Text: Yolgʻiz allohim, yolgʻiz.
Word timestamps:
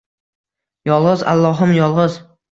Yolgʻiz 0.91 1.23
allohim, 1.33 1.73
yolgʻiz. 1.81 2.17